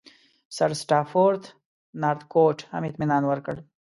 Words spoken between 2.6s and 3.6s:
هم اطمینان ورکړ.